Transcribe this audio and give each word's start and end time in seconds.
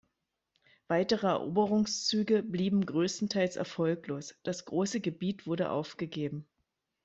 Weitere 0.87 1.27
Eroberungszüge 1.27 2.41
blieben 2.41 2.83
größtenteils 2.87 3.55
erfolglos, 3.55 4.33
das 4.41 4.65
große 4.65 4.99
Gebiet 4.99 5.45
wurde 5.45 5.69
aufgegeben. 5.69 6.47